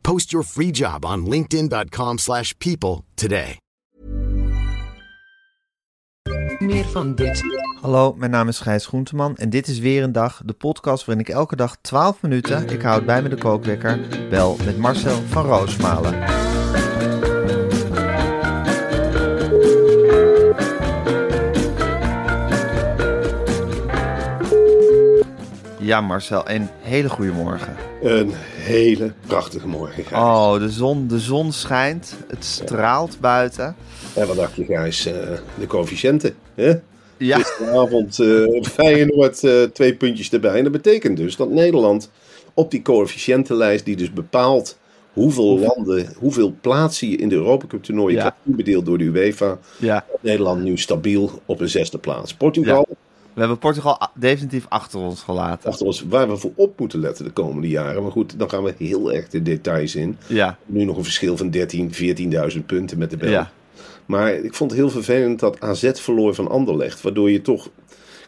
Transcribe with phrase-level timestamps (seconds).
[0.00, 3.56] Post your free job on linkedin.com/people slash people today.
[6.58, 7.42] Meer van dit.
[7.80, 11.24] Hallo, mijn naam is Gijs Groenteman en dit is weer een dag, de podcast waarin
[11.26, 15.44] ik elke dag 12 minuten, ik houd bij me de kookwekker, bel met Marcel van
[15.44, 16.18] Roosmalen.
[25.78, 27.89] Ja, Marcel, een hele goede morgen.
[28.02, 30.20] Een hele prachtige morgen, Gijs.
[30.22, 33.76] Oh, de zon, de zon schijnt, het straalt buiten.
[34.14, 35.06] En wat dacht je, Gijs?
[35.06, 35.12] eh,
[35.58, 36.72] de coëfficiënten, hè?
[37.16, 40.56] Ja, Gisteravond eh Feyenoord eh, twee puntjes erbij.
[40.56, 42.10] En dat betekent dus dat Nederland
[42.54, 44.78] op die coëfficiëntenlijst, die dus bepaalt
[45.12, 48.20] hoeveel landen, hoeveel plaatsen je in de Europa Cup toernooien Ja.
[48.20, 50.04] krijgt, toebedeeld door de UEFA, ja.
[50.20, 52.34] Nederland nu stabiel op een zesde plaats.
[52.34, 52.88] Portugal,
[53.40, 55.70] We hebben Portugal definitief achter ons gelaten.
[55.70, 58.02] achter ons, waar we voor op moeten letten de komende jaren.
[58.02, 60.16] Maar goed, dan gaan we heel erg de details in.
[60.26, 61.92] Ja, Nu nog een verschil van 13,
[62.52, 63.38] 14.000 punten met de Belgen.
[63.38, 63.50] ja,
[64.06, 67.00] Maar ik vond het heel vervelend dat AZ verloor van Anderlecht.
[67.00, 67.68] Waardoor je toch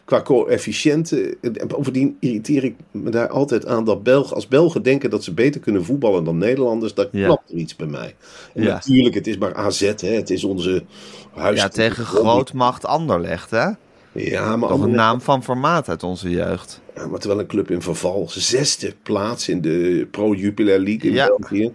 [0.05, 1.35] qua coëfficiënten...
[1.41, 5.33] en Bovendien irriteer ik me daar altijd aan dat Belgen, als Belgen denken dat ze
[5.33, 6.93] beter kunnen voetballen dan Nederlanders.
[6.93, 7.25] Dat Ja.
[7.25, 8.15] klopt er iets bij mij.
[8.53, 8.73] En Ja.
[8.73, 9.79] natuurlijk, het is maar AZ.
[9.97, 10.07] Hè.
[10.13, 10.83] Het is onze
[11.33, 11.59] huis.
[11.59, 13.69] ja, tegen grootmacht Anderlecht, hè?
[14.13, 16.81] Ja maar, Toch een naam van formaat uit onze jeugd.
[16.95, 18.25] ja, maar terwijl een club in verval.
[18.29, 21.27] Zesde plaats in de Pro Jupiler League in Ja.
[21.27, 21.73] België.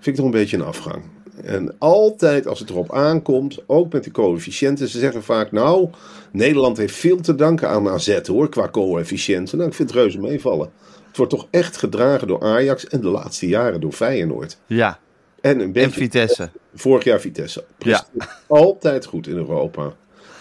[0.00, 1.02] Vind ik toch een beetje een afgang.
[1.44, 5.88] En altijd als het erop aankomt, ook met de coëfficiënten, ze zeggen vaak, nou,
[6.32, 9.56] Nederland heeft veel te danken aan AZ hoor, qua coëfficiënten.
[9.58, 10.70] Nou, ik vind het reuze meevallen.
[11.08, 14.58] Het wordt toch echt gedragen door Ajax en de laatste jaren door Feyenoord.
[14.66, 14.98] Ja,
[15.40, 16.50] En een en beetje Vitesse.
[16.74, 17.64] vorig jaar Vitesse.
[17.78, 18.06] Ja.
[18.46, 19.92] Altijd goed in Europa.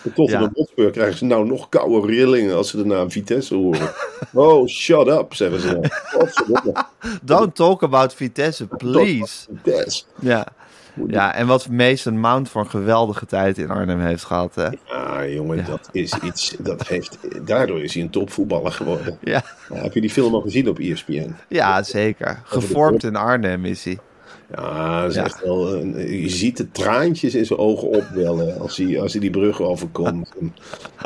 [0.05, 0.51] De Tottenham Ja.
[0.53, 3.89] Hotspur krijgen ze nou nog koude rillingen als ze de naam Vitesse horen.
[4.33, 5.89] Oh, shut up, zeggen ze dan.
[7.21, 9.45] Don't talk about Vitesse, please.
[9.63, 10.03] Vitesse.
[10.19, 10.47] Ja.
[11.07, 14.67] ja, en wat Mason Mount voor een geweldige tijd in Arnhem heeft gehad, hè?
[14.87, 16.55] Ah, jongen, dat is iets.
[16.59, 17.17] Dat heeft,
[17.47, 19.17] daardoor is hij een topvoetballer geworden.
[19.21, 21.35] Ja, Ja, heb je die film al gezien op ESPN?
[21.49, 22.41] ja zeker.
[22.43, 23.99] Gevormd in Arnhem is hij.
[24.55, 25.23] Ja, dat is Ja.
[25.23, 25.73] echt wel.
[25.75, 29.61] een- je ziet de traantjes in zijn ogen opwellen als hij, als hij die brug
[29.61, 30.31] overkomt.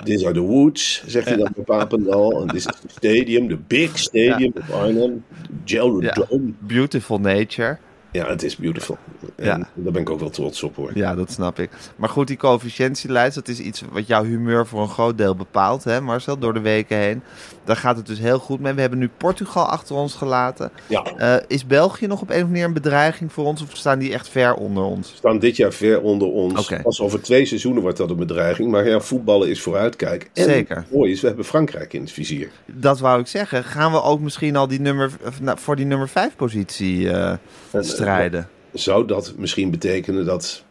[0.04, 2.42] These are the woods, zegt hij dan bij Papendal.
[2.42, 5.24] En this is the stadium, the big stadium of Arnhem.
[5.66, 5.80] Ja.
[5.82, 6.52] Dome.
[6.60, 7.78] Beautiful nature.
[8.12, 8.98] Ja, het is beautiful.
[9.36, 9.58] En Ja.
[9.74, 10.92] daar ben ik ook wel trots op hoor.
[10.94, 11.70] Ja, dat snap ik.
[11.96, 15.84] Maar goed, die coëfficiëntielijst, dat is iets wat jouw humeur voor een groot deel bepaalt,
[15.84, 17.22] hè Marcel, door de weken heen.
[17.70, 18.74] Daar gaat het dus heel goed mee.
[18.74, 20.72] We hebben nu Portugal achter ons gelaten.
[20.88, 23.68] Ja, Eh, is België nog op een of andere manier een bedreiging voor ons of
[23.74, 25.14] staan die echt ver onder ons?
[25.16, 26.60] staan dit jaar ver onder ons.
[26.60, 26.82] Oké.
[26.82, 28.72] Pas over twee seizoenen wordt dat een bedreiging.
[28.72, 30.30] Maar ja, voetballen is vooruitkijk.
[30.34, 30.76] En Zeker.
[30.76, 32.50] het mooie is, we hebben Frankrijk in het vizier.
[32.66, 33.64] Dat wou ik zeggen.
[33.64, 37.40] Gaan we ook misschien al die nummer, nou, voor die nummer 5 positie En,
[37.80, 38.48] strijden?
[38.74, 40.64] Zou dat misschien betekenen dat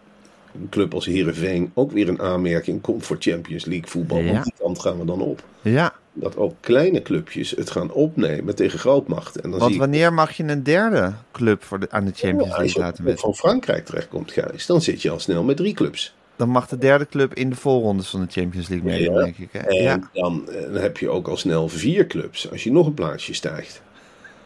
[0.54, 4.18] een club als Heerenveen ook weer een aanmerking komt voor Champions League voetbal?
[4.18, 4.32] Ja.
[4.32, 5.42] Want die kant gaan we dan op.
[5.62, 9.42] Ja, Dat ook kleine clubjes het gaan opnemen tegen grootmachten.
[9.42, 12.12] En dan want zie ik wanneer mag je een derde club voor de, aan de
[12.14, 13.22] Champions League laten wedden?
[13.22, 16.14] van Frankrijk terechtkomt, Gijs, dan zit je al snel met drie clubs.
[16.36, 19.22] Dan mag de derde club in de voorrondes van de Champions League meedoen, Ja.
[19.22, 19.48] denk ik.
[19.52, 19.58] Hè?
[19.58, 20.10] En Ja.
[20.12, 23.34] dan, eh, dan heb je ook al snel vier clubs als je nog een plaatsje
[23.34, 23.82] stijgt.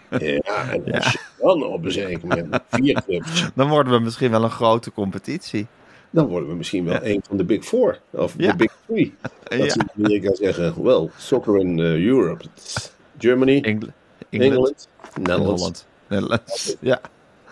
[0.18, 4.30] Ja, en als je dan op een zeker moment vier clubs, Dan worden we misschien
[4.30, 5.66] wel een grote competitie.
[6.12, 8.00] Dan worden we misschien wel een van de Big Four.
[8.10, 9.14] Of de Big Three.
[9.58, 12.44] Dat in Amerika zeggen, well, soccer in eh, Europe.
[12.54, 13.88] It's Germany, Engl-
[14.30, 14.88] England,
[15.20, 16.76] Engeland, Netherlands.
[16.80, 17.00] Ja,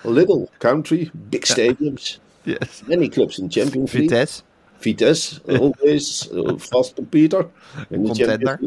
[0.03, 2.83] little country, big stadiums, yes.
[2.87, 4.09] many clubs in Champions League.
[4.09, 4.43] Vitesse.
[4.79, 7.47] Vitesse, always, uh, vast computer.
[7.89, 8.61] De Contender.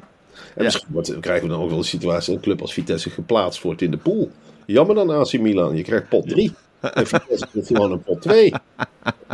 [0.56, 3.10] En misschien wordt, krijgen we dan ook wel een situatie dat een club als Vitesse
[3.10, 4.32] geplaatst wordt in de pool.
[4.66, 6.54] Jammer dan AC Milan, je krijgt pot 3.
[6.92, 8.54] En Vitesse heeft gewoon een pot 2.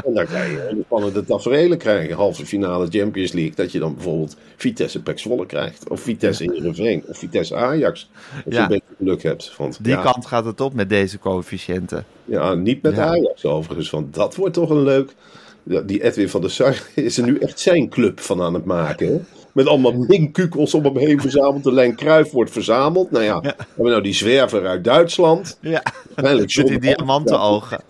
[0.05, 2.15] En dan kan je hele spannende tafereelen krijgen.
[2.15, 3.55] Halve finale Champions League.
[3.55, 5.89] Dat je dan bijvoorbeeld Vitesse Pek Zwolle krijgt.
[5.89, 7.03] Of Vitesse Heerenveen.
[7.07, 8.09] Of Vitesse Ajax.
[8.45, 9.57] Als je een beetje geluk hebt.
[9.57, 12.05] Want, Die ja, kant gaat het op met deze coëfficiënten.
[12.25, 13.05] ja, niet met Ja.
[13.05, 13.89] Ajax overigens.
[13.89, 15.13] Want dat wordt toch een leuk...
[15.85, 19.27] Die Edwin van der Sar is er nu echt zijn club van aan het maken.
[19.59, 21.63] Met allemaal minkukels om hem heen verzameld.
[21.63, 23.11] De lijn Kruif wordt verzameld.
[23.11, 25.57] Nou ja, we hebben nou die zwerver uit Duitsland.
[25.61, 25.83] Ja,
[26.15, 27.81] Waarschijnlijk met die John- diamanten ogen.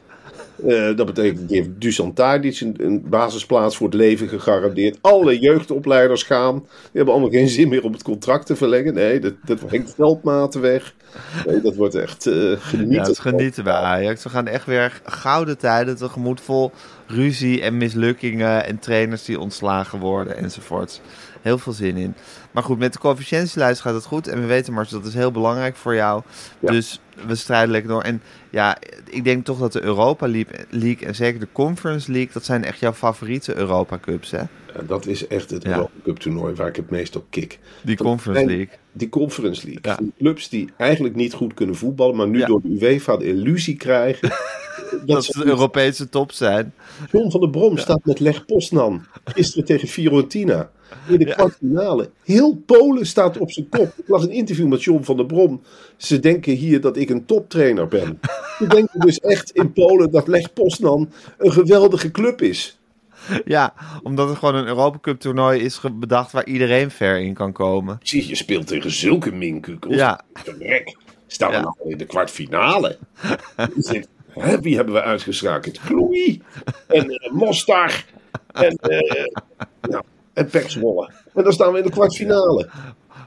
[0.68, 4.98] Eh, dat betekent, die heeft Dusan Tadic een, een basisplaats voor het leven gegarandeerd.
[5.02, 6.56] Alle jeugdopleiders gaan.
[6.56, 8.94] Die hebben allemaal geen zin meer om het contract te verlengen.
[8.94, 10.94] Nee, dat, dat Henk Veldmaten weg.
[11.46, 12.96] Nee, dat wordt echt eh genieten.
[12.96, 14.24] Ja, het genieten bij Ajax.
[14.24, 16.72] We gaan echt weer gouden tijden tegemoet vol
[17.08, 21.02] ruzie en mislukkingen en trainers die ontslagen worden enzovoorts.
[21.42, 22.14] Heel veel zin in.
[22.52, 24.28] Maar goed, met de coëfficiëntielijst gaat het goed.
[24.28, 26.22] En we weten, Mars, dat is heel belangrijk voor jou.
[26.60, 26.72] Ja.
[26.72, 28.02] Dus we strijden lekker door.
[28.02, 28.78] En ja,
[29.10, 30.28] ik denk toch dat de Europa
[30.70, 32.34] League, en zeker de Conference League...
[32.34, 34.42] dat zijn echt jouw favoriete Europa Cups, hè?
[34.88, 35.70] Dat is echt het Ja.
[35.70, 37.60] Europa Cup toernooi waar ik het meest op kik.
[37.82, 38.70] Die Dat Conference League.
[38.92, 39.82] Die Conference League.
[39.84, 40.00] Ja.
[40.18, 44.30] Clubs die eigenlijk niet goed kunnen voetballen, maar nu door de UEFA de illusie krijgen.
[45.06, 46.74] Dat ze de Europese top zijn.
[47.12, 49.06] John van der Brom staat met Leg Poznan.
[49.26, 50.70] Gisteren tegen Fiorentina.
[51.08, 52.10] In de kwartfinale.
[52.24, 53.94] Heel Polen staat op zijn kop.
[53.98, 55.62] Ik las een interview met John van der Brom.
[55.98, 58.20] Ze denken hier dat ik een toptrainer ben.
[58.58, 62.78] Ze denken dus echt in Polen dat Leg Poznan een geweldige club is.
[63.46, 67.52] Ja, omdat het gewoon een Europa Cup toernooi is bedacht waar iedereen ver in kan
[67.52, 67.98] komen.
[68.04, 69.96] Zie, je speelt tegen zulke minkukels.
[69.96, 70.22] Ja.
[70.34, 70.98] Verrek.
[71.28, 71.62] Staan we Ja.
[71.62, 72.98] nou in de kwartfinale?
[74.62, 75.80] Wie hebben we uitgeschakeld?
[75.80, 76.42] Kloei.
[76.88, 78.06] En eh, Mostar.
[78.52, 78.78] En,
[79.90, 80.04] nou,
[80.34, 81.12] en Pek Zwolle.
[81.34, 82.70] En dan staan we in de kwartfinale.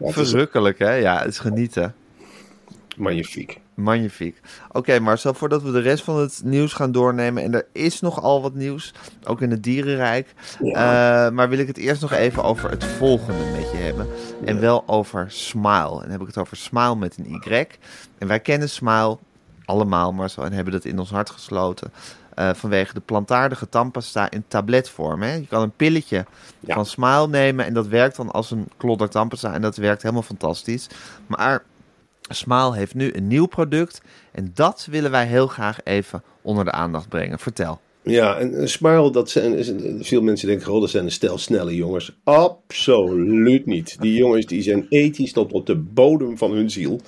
[0.00, 0.92] Ja, Verrukkelijk, hè?
[0.94, 1.94] Ja, het is genieten.
[2.96, 3.60] magnifiek.
[3.74, 4.40] Magnifiek.
[4.72, 7.42] Oké, Marcel, voordat we de rest van het nieuws gaan doornemen...
[7.42, 8.94] en er is nogal wat nieuws,
[9.24, 10.34] ook in het dierenrijk...
[10.60, 10.72] eh,
[11.30, 14.06] maar wil ik het eerst nog even over het volgende met je hebben.
[14.44, 15.94] En wel over Smile.
[15.94, 17.66] En dan heb ik het over Smile met een Y.
[18.18, 19.18] En wij kennen Smile
[19.72, 21.92] allemaal, Marcel, en hebben dat in ons hart gesloten...
[22.34, 25.22] eh, vanwege de plantaardige tandpasta in tabletvorm.
[25.22, 25.34] Hè?
[25.34, 26.24] Je kan een pilletje
[26.60, 26.74] Ja.
[26.74, 27.64] van Smile nemen...
[27.64, 29.52] en dat werkt dan als een klodder tandpasta...
[29.54, 30.86] en dat werkt helemaal fantastisch.
[31.26, 31.62] Maar
[32.28, 34.00] Smile heeft nu een nieuw product
[34.32, 37.38] en dat willen wij heel graag even onder de aandacht brengen.
[37.38, 37.80] Vertel.
[38.04, 39.64] Ja, en Smile, dat zijn,
[40.04, 42.16] veel mensen denken, oh, dat zijn een stel snelle jongens.
[42.24, 43.96] Absoluut niet.
[44.00, 47.00] Die jongens die zijn ethisch tot op de bodem van hun ziel.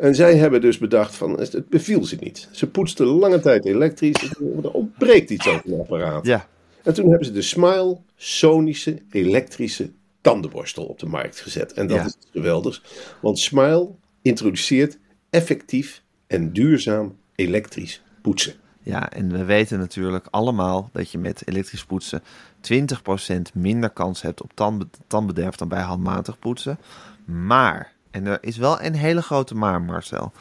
[0.00, 2.48] En zij hebben dus bedacht van, het beviel ze niet.
[2.52, 4.30] Ze poetsten lange tijd elektrisch,
[4.62, 6.26] er ontbreekt iets aan het apparaat.
[6.26, 6.46] Ja,
[6.82, 11.72] En toen hebben ze de Smile sonische elektrische tandenborstel op de markt gezet.
[11.72, 12.04] En dat Ja.
[12.04, 12.82] is geweldig,
[13.20, 13.88] want Smile
[14.22, 14.98] introduceert
[15.30, 18.54] effectief en duurzaam elektrisch poetsen.
[18.82, 22.22] ja, en we weten natuurlijk allemaal dat je met elektrisch poetsen
[22.60, 26.78] 20% minder kans hebt op tandbe- tandbederf dan bij handmatig poetsen.
[27.24, 30.32] Maar, en er is wel een hele grote maar, Marcel.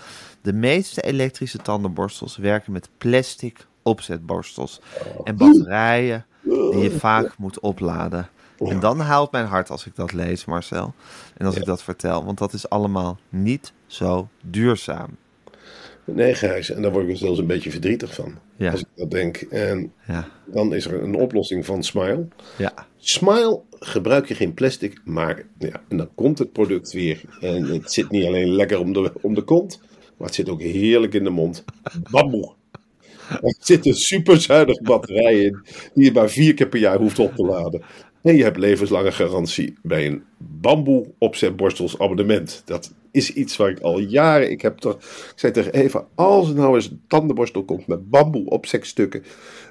[0.42, 4.82] De meeste elektrische tandenborstels werken met plastic opzetborstels
[5.24, 8.30] en batterijen die je vaak moet opladen.
[8.58, 10.94] En dan haalt mijn hart als ik dat lees, Marcel.
[11.38, 15.18] En als ik dat vertel, want dat is allemaal niet zo duurzaam.
[16.16, 18.34] Nee, Gijs, en daar word ik er zelfs een beetje verdrietig van.
[18.56, 18.72] Ja.
[18.72, 19.38] Als ik dat denk.
[19.38, 22.28] En Ja, dan is er een oplossing van Smile.
[22.58, 27.22] ja, Smile gebruik je geen plastic, maar ja, en dan komt het product weer.
[27.40, 29.80] En het zit niet alleen lekker om de, om de kont,
[30.18, 31.64] maar het zit ook heerlijk in de mond.
[32.12, 32.54] Bamboe.
[33.30, 35.60] Er zit een superzuinige batterij in,
[35.94, 37.82] die je maar vier keer per jaar hoeft op te laden.
[38.22, 42.62] En je hebt levenslange garantie bij een bamboe opzetborstels abonnement.
[42.66, 46.50] Dat is iets waar ik al jaren, ik heb toch, ik zei tegen Eva, als
[46.50, 49.24] er nou eens een tandenborstel komt met bamboe opzetstukken,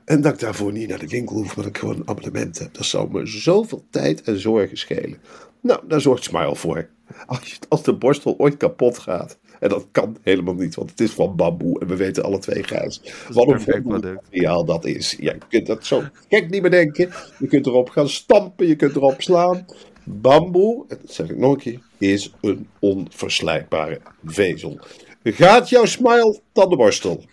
[0.04, 2.58] en dat ik daarvoor niet naar de winkel hoef, maar dat ik gewoon een abonnement
[2.58, 2.74] heb.
[2.74, 5.18] Dat zou me zoveel tijd en zorgen schelen.
[5.60, 6.88] Nou, daar zorgt Smile voor.
[7.26, 11.00] Als, je, als de borstel ooit kapot gaat, en dat kan helemaal niet, want het
[11.00, 13.02] is van bamboe en we weten alle twee, Gijs,
[13.32, 15.16] wat een materiaal dat is.
[15.20, 17.10] Ja, je kunt dat zo gek niet meer denken.
[17.38, 19.66] Je kunt erop gaan stampen, je kunt erop slaan.
[20.08, 24.78] Bamboe, dat zeg ik nog een keer, is een onverslijkbare vezel.
[25.22, 27.24] Gaat jouw Smile tandenborstel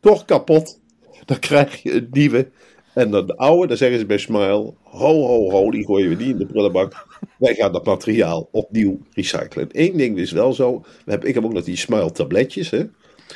[0.00, 0.80] toch kapot,
[1.24, 2.50] dan krijg je een nieuwe.
[2.94, 6.14] En dan de oude, dan zeggen ze bij Smile, ho ho ho, die gooien we
[6.14, 7.06] niet in de prullenbak.
[7.38, 9.68] Wij gaan dat materiaal opnieuw recyclen.
[9.72, 12.84] Eén ding is wel zo, ik heb ook nog die Smile tabletjes, hè.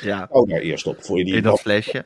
[0.01, 1.03] Ja, Kou daar eerst op.
[1.03, 2.05] Voor je die in dat flesje.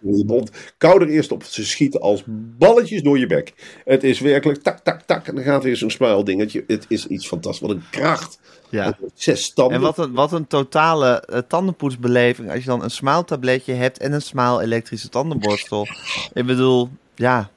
[0.77, 1.43] Kou er eerst op.
[1.43, 2.23] Ze schieten als
[2.57, 3.53] balletjes door je bek.
[3.85, 5.27] Het is werkelijk tak, tak, tak.
[5.27, 6.63] En dan gaat weer zo'n smile dingetje.
[6.67, 7.67] Het is iets fantastisch.
[7.67, 8.39] Wat een kracht.
[8.69, 8.97] Ja.
[9.13, 9.75] Zes tanden.
[9.75, 14.13] En wat een, wat een totale eh, tandenpoetsbeleving als je dan een smaaltabletje hebt en
[14.13, 15.87] een smaal elektrische tandenborstel.
[16.33, 17.49] Ik bedoel, ja,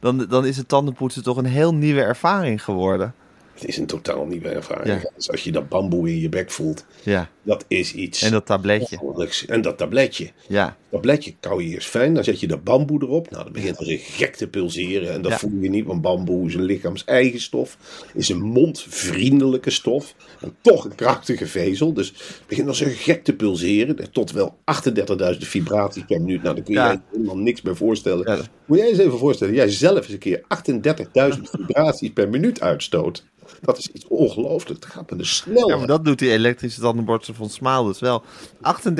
[0.00, 3.14] dan, dan is het tandenpoetsen toch een heel nieuwe ervaring geworden.
[3.56, 5.02] Het is een totaal nieuwe ervaring.
[5.02, 5.10] Ja.
[5.16, 8.22] Dus als je dat bamboe in je bek voelt, Ja, dat is iets.
[8.22, 8.98] en dat tabletje.
[9.46, 10.30] En dat tabletje.
[10.48, 13.30] Ja, tabletje kou je eerst fijn, dan zet je de bamboe erop.
[13.30, 15.12] Nou, dan begint het gek te pulseren.
[15.12, 15.38] En dat Ja.
[15.38, 17.76] voel je niet, want bamboe is een lichaams-eigen stof.
[18.14, 20.14] Is een mondvriendelijke stof.
[20.40, 21.92] En toch een krachtige vezel.
[21.92, 24.12] Dus het begint als een gek te pulseren.
[24.12, 26.42] Tot wel 38.000 vibraties per minuut.
[26.42, 26.90] Nou, daar kun je Ja.
[26.90, 28.48] je helemaal niks bij voorstellen.
[28.66, 33.24] Moet jij eens even voorstellen, jij zelf eens een keer 38.000 vibraties per minuut uitstoot.
[33.60, 34.80] Dat is iets ongelooflijk.
[34.80, 35.68] Dat gaat met een snelheid.
[35.68, 38.22] ja maar dat doet die elektrische tandenborstel van Smaal dus wel.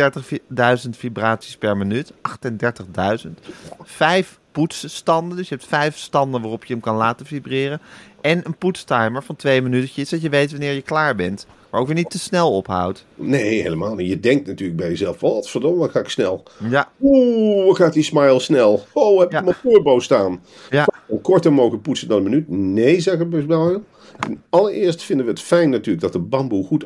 [0.04, 2.12] 38.000 vibraties per minuut.
[2.12, 3.30] 38.000.
[3.82, 7.80] Vijf poetsstanden, dus je hebt vijf standen waarop je hem kan laten vibreren.
[8.20, 11.46] En een poetstimer van twee minuutjes, dat je weet wanneer je klaar bent.
[11.70, 13.04] Maar ook weer niet te snel ophoudt.
[13.14, 14.08] Nee, helemaal niet.
[14.08, 16.42] Je denkt natuurlijk bij jezelf, wat verdomme, ga ik snel.
[16.70, 18.84] Ja, Oeh, wat gaat die smile snel.
[18.92, 19.56] Oh, heb je Ja.
[19.62, 20.40] turbo staan.
[20.70, 22.48] ja, En korter mogen poetsen dan een minuut.
[22.48, 23.82] Nee, zeggen we wel.
[24.50, 26.84] Allereerst vinden we het fijn natuurlijk dat de bamboe goed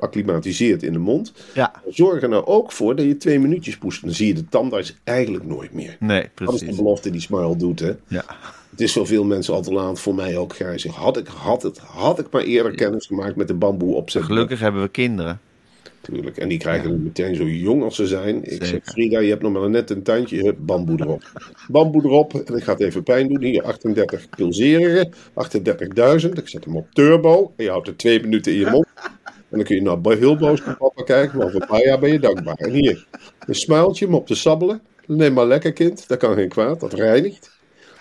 [0.00, 1.32] acclimatiseert in de mond.
[1.54, 1.72] ja.
[1.88, 4.02] Zorg er nou ook voor dat je twee minuutjes poetst.
[4.02, 5.96] Dan zie je de tandarts eigenlijk nooit meer.
[6.00, 6.76] Nee, Dat is de precies.
[6.76, 7.92] belofte die Smile doet, hè.
[8.08, 8.24] Ja.
[8.70, 10.84] Het is voor veel mensen al te laat, voor mij ook, Gijs.
[10.86, 14.22] Had ik, had, het, had ik maar eerder kennis gemaakt met de bamboe opzet.
[14.22, 15.40] Gelukkig hebben we kinderen.
[16.02, 16.36] Natuurlijk.
[16.36, 18.52] En die krijgen het meteen zo jong als ze zijn.
[18.52, 18.80] Ik zeg.
[18.84, 20.42] Frida, je hebt nog maar net een tandje.
[20.42, 21.22] Hup, bamboe erop.
[21.68, 22.34] Bamboe erop.
[22.34, 23.42] En ik ga het even pijn doen.
[23.42, 25.12] Hier, 38 pulseringen.
[26.24, 26.30] 38.000.
[26.32, 27.52] Ik zet hem op turbo.
[27.56, 28.86] En je houdt er twee minuten in je mond.
[29.24, 31.38] En dan kun je nou heel boos naar papa kijken.
[31.38, 32.56] Maar over een paar jaar ben je dankbaar.
[32.56, 33.06] En hier,
[33.46, 34.82] een smijltje om op te sabbelen.
[35.06, 36.08] Neem maar lekker, kind.
[36.08, 36.80] Dat kan geen kwaad.
[36.80, 37.50] Dat reinigt.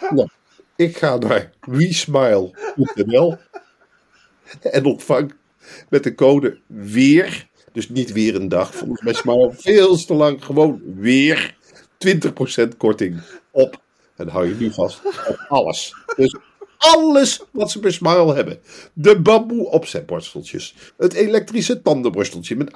[0.10, 0.30] Nou,
[0.76, 3.38] ik ga naar WeSmile.nl.
[4.62, 5.34] En ontvang
[5.90, 7.50] met de code weer.
[7.74, 8.76] Dus niet weer een dag.
[8.76, 10.44] Volgens mij Smile veel te lang.
[10.44, 11.56] Gewoon weer
[12.64, 13.82] 20% korting op.
[14.16, 15.96] En hou je nu vast op alles.
[16.16, 16.38] Dus
[16.78, 18.60] alles wat ze bij Smile hebben.
[18.94, 20.76] De bamboe opzetborsteltjes.
[20.98, 22.72] Het elektrische tandenborsteltje met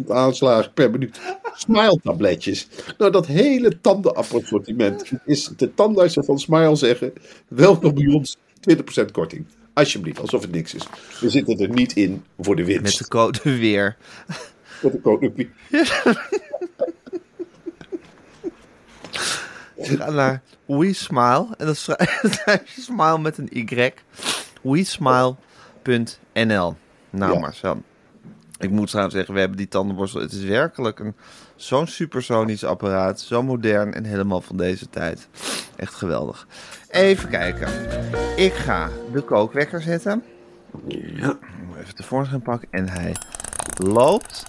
[0.00, 1.20] 38.000 aanslagen per minuut.
[1.54, 2.68] Smile tabletjes.
[2.98, 7.12] Nou, dat hele tandenassortiment is de tandartsen van Smile zeggen.
[7.48, 8.36] Welkom bij ons.
[9.00, 9.46] 20% korting.
[9.74, 10.86] Alsjeblieft, alsof het niks is.
[11.20, 12.82] We zitten er niet in voor de winst.
[12.82, 13.96] Met de code weer.
[14.82, 15.50] Met de code weer.
[19.78, 21.46] Ga naar WeSmile.
[21.58, 23.92] En dan schrijf schrijf je smile met een Y.
[24.62, 25.36] WeSmile.nl
[27.10, 27.38] Nou Ja.
[27.38, 27.82] Marcel.
[28.58, 30.20] Ik moet trouwens zeggen, we hebben die tandenborstel.
[30.20, 31.14] Het is werkelijk een,
[31.62, 33.20] zo'n supersonisch apparaat.
[33.20, 35.28] Zo modern en helemaal van deze tijd.
[35.76, 36.46] Echt geweldig.
[36.88, 37.68] Even kijken.
[38.36, 40.24] Ik ga de kookwekker zetten.
[40.86, 41.38] Ja.
[41.80, 42.68] Even tevoorschijn pakken.
[42.70, 43.16] En hij
[43.76, 44.44] loopt.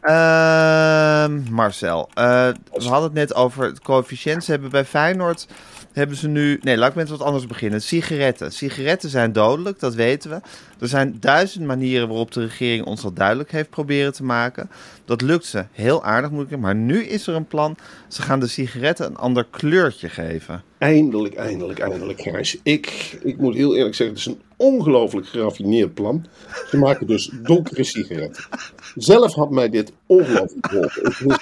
[0.00, 4.44] Ehm, Marcel, eh, we hadden het net over het coëfficiënt.
[4.44, 5.46] Ze hebben bij Feyenoord
[5.94, 6.58] hebben ze nu...
[6.62, 7.82] Nee, laat ik met wat anders beginnen.
[7.82, 8.52] Sigaretten.
[8.52, 10.40] Sigaretten zijn dodelijk, dat weten we.
[10.80, 14.70] Er zijn duizend manieren waarop de regering ons dat duidelijk heeft proberen te maken.
[15.04, 16.66] Dat lukt ze heel aardig, moet ik zeggen.
[16.66, 17.76] Maar nu is er een plan.
[18.08, 20.62] Ze gaan de sigaretten een ander kleurtje geven.
[20.78, 22.58] Eindelijk, eindelijk, eindelijk, Gijs.
[22.62, 26.26] Ik, ik moet heel eerlijk zeggen, het is een ongelooflijk geraffineerd plan.
[26.70, 28.44] Ze maken dus donkere sigaretten.
[28.94, 31.36] Zelf had mij dit ongelooflijk geholpen.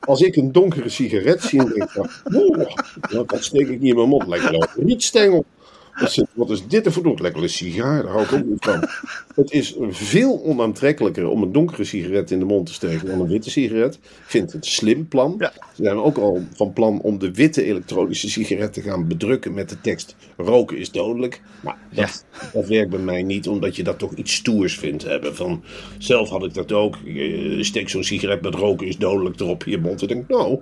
[0.00, 1.96] Als ik een donkere sigaret zie, denk ik,
[2.34, 2.66] "Oeh,
[3.10, 4.26] nou, dat steek ik niet in mijn mond.
[4.26, 5.44] Lekker een rietstengel.
[5.94, 7.18] Wat is- Wat is dit ervoor doen?
[7.20, 8.88] Lekker een sigaar, daar hou ik ook niet van.
[9.34, 13.28] Het is veel onaantrekkelijker om een donkere sigaret in de mond te steken dan een
[13.28, 13.94] witte sigaret.
[13.94, 15.34] Ik vind het een slim plan.
[15.38, 15.52] Ja.
[15.74, 19.68] Ze zijn ook al van plan om de witte elektronische sigaret te gaan bedrukken met
[19.68, 21.40] de tekst roken is dodelijk.
[21.62, 25.36] Maar dat, dat werkt bij mij niet, omdat je dat toch iets stoers vindt hebben.
[25.36, 25.62] Van,
[25.98, 26.96] zelf had ik dat ook.
[27.04, 30.00] Je steekt zo'n sigaret met roken is dodelijk erop in je mond.
[30.02, 30.52] En denk nou,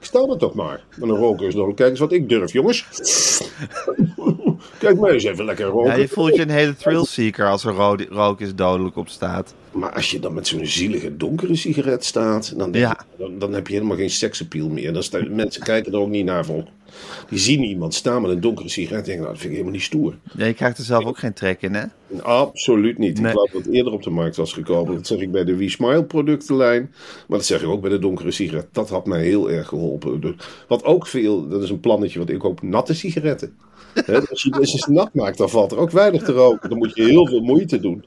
[0.00, 0.84] ik sta er toch maar.
[0.96, 1.76] Met een roken is dodelijk.
[1.76, 2.84] Kijk eens wat ik durf, jongens.
[4.80, 5.90] Kijk mij eens even lekker roken.
[5.90, 9.54] Ja, je voelt je een hele thrillseeker als er ro- rook is dodelijk op staat.
[9.72, 12.98] Maar als je dan met zo'n zielige donkere sigaret staat, dan, denk Ja.
[13.10, 14.92] je- dan, dan heb je helemaal geen seksappeal meer.
[14.92, 16.68] Dan sta- mensen kijken er ook niet naar van.
[17.28, 19.72] Die zien iemand staan met een donkere sigaret en denken, nou, dat vind ik helemaal
[19.78, 20.16] niet stoer.
[20.36, 21.84] Ja, je krijgt er zelf ook geen trek in, hè?
[22.22, 23.14] Absoluut niet.
[23.20, 23.24] Nee.
[23.26, 24.94] Ik geloof dat het eerder op de markt was gekomen.
[24.94, 26.90] Dat zeg ik bij de We Smile productenlijn.
[27.28, 28.66] Maar dat zeg ik ook bij de donkere sigaret.
[28.72, 30.36] Dat had mij heel erg geholpen.
[30.68, 33.54] Wat ook veel, dat is een plannetje wat ik ook natte sigaretten.
[33.94, 36.68] Hè, als je deze nat maakt, dan valt er ook weinig te roken.
[36.68, 38.04] Dan moet je heel veel moeite doen.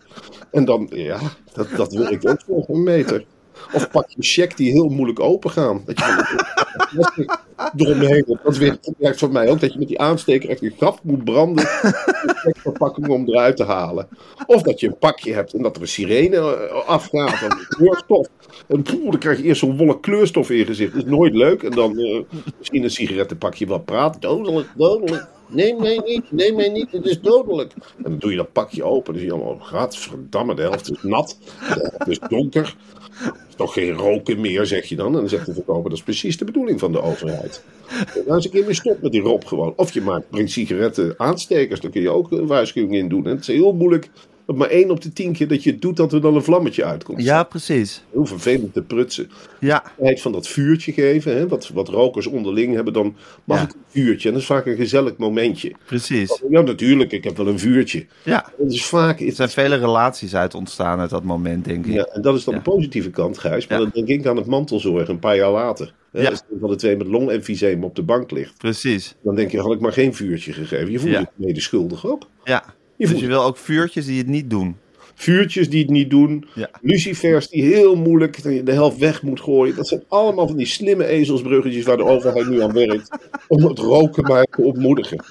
[0.52, 1.20] En dan, ja,
[1.54, 3.26] dat, dat werkt ook voor een meter.
[3.74, 5.84] Of pak je een check die heel moeilijk open gaan.
[5.86, 7.38] Dat je
[7.76, 8.38] eromheen.
[8.44, 9.60] Dat werkt voor mij ook.
[9.60, 11.64] Dat je met die aansteker echt je graf moet branden.
[11.66, 14.08] De checkverpakking om eruit te halen.
[14.46, 17.42] Of dat je een pakje hebt en dat er een sirene eh, afgaat.
[17.42, 18.28] En kleurstof.
[18.68, 20.94] En poeh, dan krijg je eerst zo'n wolk kleurstof in je gezicht.
[20.94, 21.64] Dat is nooit leuk.
[21.64, 22.22] En dan eh,
[22.58, 24.22] misschien een sigarettenpakje wat praat.
[24.22, 25.28] Dodelijk, dodelijk.
[25.48, 27.74] Neem mij niet, neem mij niet, het is dodelijk.
[27.98, 29.14] En dan doe je dat pakje open.
[29.14, 32.76] Dan zie je allemaal, gadverdamme, de helft is nat, de helft is donker.
[33.24, 35.06] Er is toch geen roken meer, zeg je dan.
[35.06, 37.64] En dan zegt de verkoper, dat is precies de bedoeling van de overheid.
[37.90, 39.74] En nou eens een keer mee stop met die rob gewoon.
[39.76, 43.26] Of je maakt, brengt sigaretten aanstekers, daar kun je ook een waarschuwing in doen.
[43.26, 44.10] En het is heel moeilijk,
[44.46, 46.84] maar één op de tien keer dat je het doet, dat er dan een vlammetje
[46.86, 47.24] uitkomt.
[47.24, 48.04] Ja, precies.
[48.12, 51.36] Heel vervelend te prutsen Ja, tijd van dat vuurtje geven.
[51.38, 51.48] Hè?
[51.48, 53.64] Wat, wat rokers onderling hebben, dan mag Ja.
[53.64, 54.28] ik een vuurtje.
[54.28, 55.72] En dat is vaak een gezellig momentje.
[55.86, 56.42] precies.
[56.50, 58.06] Ja, natuurlijk, ik heb wel een vuurtje.
[58.24, 59.20] Ja, Dat is vaak.
[59.20, 61.94] er zijn vele relaties uit ontstaan uit dat moment, denk ik.
[61.94, 62.60] Ja, en dat is dan Ja.
[62.64, 63.68] de positieve kant, Gijs.
[63.68, 65.94] Maar dan denk ik aan het mantelzorg een paar jaar later.
[66.12, 66.30] Hè, Ja.
[66.30, 68.58] Als een van de twee met longemfyseem op de bank ligt.
[68.58, 69.16] Precies.
[69.24, 70.92] Dan denk je, had ik maar geen vuurtje gegeven.
[70.92, 72.24] Je voelt je medeschuldig ook.
[72.44, 72.64] Ja.
[72.96, 74.76] Je Dus je wil ook vuurtjes die het niet doen.
[75.16, 76.46] vuurtjes die het niet doen.
[76.56, 76.70] Ja.
[76.82, 79.76] Lucifers die heel moeilijk de helft weg moet gooien.
[79.76, 83.18] Dat zijn allemaal van die slimme ezelsbruggetjes waar de overheid nu aan werkt.
[83.48, 85.24] Om het roken maar te ontmoedigen.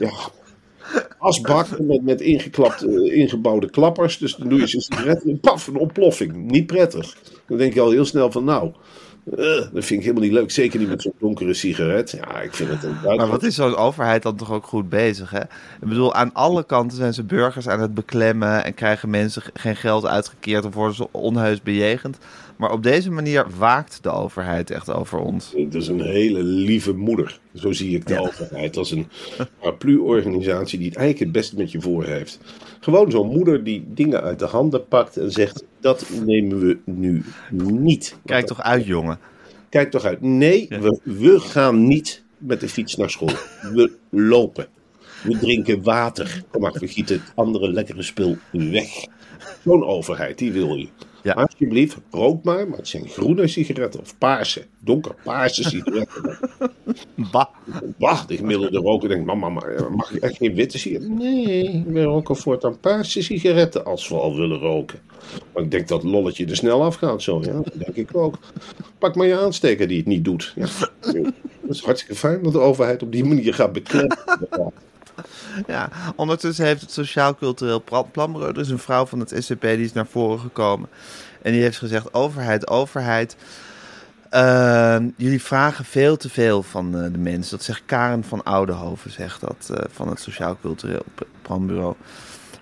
[0.00, 0.12] Ja.
[1.18, 4.18] Asbak met, met ingeklapte, ingebouwde klappers.
[4.18, 6.50] Dus dan doe je zo'n sigaret en paf, een ontploffing.
[6.50, 7.16] Niet prettig.
[7.46, 8.72] Dan denk je al heel snel van nou,
[9.30, 10.50] eh, dat vind ik helemaal niet leuk.
[10.50, 12.10] Zeker niet met zo'n donkere sigaret.
[12.10, 15.30] Ja, ik vind het een Maar wat is zo'n overheid dan toch ook goed bezig,
[15.30, 15.40] hè?
[15.40, 19.76] Ik bedoel, aan alle kanten zijn ze burgers aan het beklemmen en krijgen mensen geen
[19.76, 22.18] geld uitgekeerd of worden ze onheus bejegend.
[22.56, 25.52] Maar op deze manier waakt de overheid echt over ons.
[25.56, 27.38] Het is een hele lieve moeder.
[27.54, 28.20] Zo zie ik de Ja.
[28.20, 28.76] overheid.
[28.76, 29.08] Als een
[29.60, 32.38] paraplu-organisatie die het eigenlijk het beste met je voor heeft.
[32.80, 37.22] Gewoon zo'n moeder die dingen uit de handen pakt en zegt: Dat nemen we nu
[37.58, 38.16] niet.
[38.24, 39.18] Kijk toch uit, jongen.
[39.68, 40.20] Kijk toch uit.
[40.20, 43.30] Nee, we, we gaan niet met de fiets naar school.
[43.72, 44.66] We lopen.
[45.22, 46.42] We drinken water.
[46.50, 48.88] Kom maar, we gieten het andere lekkere spul weg.
[49.64, 50.88] Zo'n overheid, die wil je.
[51.26, 51.32] Ja.
[51.32, 56.38] Alsjeblieft, rook maar, maar het zijn groene sigaretten of paarse, donkerpaarse sigaretten.
[57.32, 57.46] Bah.
[57.98, 61.16] Wacht, de gemiddelde roker denkt, mama, maar mag ik echt geen witte sigaretten?
[61.16, 64.98] Nee, we roken voortaan paarse sigaretten als we al willen roken.
[65.54, 68.38] Maar ik denk dat lolletje er snel afgaat zo, ja, dat denk ik ook.
[68.98, 70.52] Pak maar je aansteker die het niet doet.
[70.56, 70.66] Ja,
[71.00, 71.24] dat
[71.68, 74.18] is hartstikke fijn dat de overheid op die manier gaat beklemmen.
[75.66, 79.60] Ja, ondertussen heeft het Sociaal Cultureel Pla- Planbureau, er is een vrouw van het SCP
[79.60, 80.88] die is naar voren gekomen.
[81.46, 83.36] En die heeft gezegd, overheid, overheid,
[84.30, 87.56] eh, jullie vragen veel te veel van eh, de mensen.
[87.56, 91.02] Dat zegt Karen van Oudenhoven, zegt dat, eh, van het Sociaal Cultureel
[91.42, 91.94] Planbureau.